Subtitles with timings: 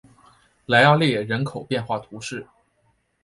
[0.65, 2.47] 莱阿列人口变化图示